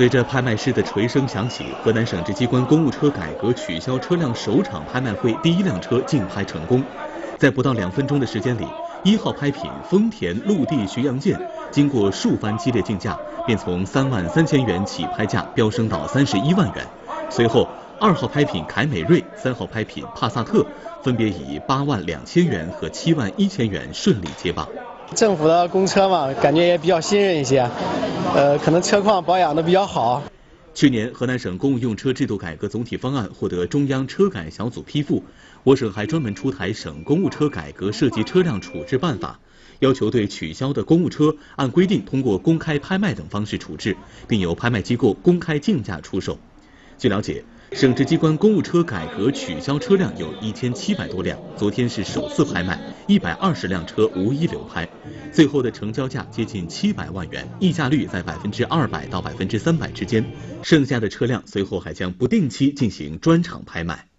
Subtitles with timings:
[0.00, 6.82] 随着拍卖师的锤声响起，河南省直机关公务车改革取消车辆首场拍卖会第一辆车竞拍成功。
[7.36, 8.66] 在不到两分钟的时间里，
[9.04, 11.38] 一号拍品丰田陆地巡洋舰
[11.70, 16.86] 经过数番激烈竞价，便从三万三千元起拍价飙升到三十一万元。
[17.28, 17.68] 随后，
[18.00, 20.64] 二号拍品凯美瑞、三号拍品帕萨特
[21.02, 24.66] 分别以八万两千元和七万一千元顺利接棒。
[25.14, 27.68] 政府的公车嘛，感觉也比较信任一些，
[28.32, 30.22] 呃，可能车况保养的比较好。
[30.72, 35.24] 去年，河南省公务用车制度改革总体方案获得中央车改小组批复，
[35.64, 39.40] 我省还专门出台《省公务车改革涉及车辆处置办法》，
[39.80, 43.96] 要求对取消的公务车按规定通过公开拍卖等方式处置，
[44.28, 46.38] 并由拍卖机构公开竞价出售。
[46.98, 47.44] 据了解。
[47.72, 54.88] 省直机关公务车改革取消车辆有一千七百多辆，昨天是首次拍卖，一百二十辆车无一流拍，
[55.32, 60.24] 最后的成交价接近七百万元，溢价率在百分之二百到百分之三百之间，
[60.62, 64.09] 剩下的车辆随后还将不定期进行专场拍卖。